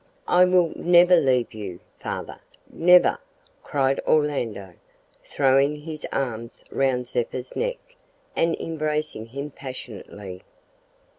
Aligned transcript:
"I 0.27 0.45
will 0.45 0.71
never 0.75 1.15
leave 1.15 1.53
you, 1.53 1.79
father, 1.99 2.39
never!" 2.71 3.19
cried 3.61 3.99
Orlando, 4.07 4.73
throwing 5.29 5.79
his 5.81 6.07
arms 6.11 6.63
round 6.71 7.07
Zeppa's 7.07 7.55
neck 7.55 7.77
and 8.35 8.55
embracing 8.59 9.27
him 9.27 9.51
passionately. 9.51 10.41